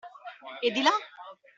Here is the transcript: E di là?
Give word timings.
E 0.65 0.69
di 0.75 0.81
là? 0.87 0.95